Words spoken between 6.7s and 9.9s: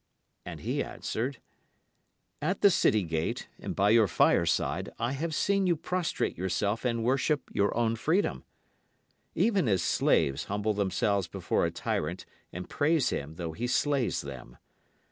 and worship your own freedom, Even as